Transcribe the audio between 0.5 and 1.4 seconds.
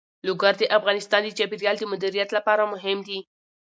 د افغانستان د